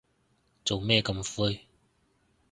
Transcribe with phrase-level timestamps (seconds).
[0.65, 1.67] 做咩咁灰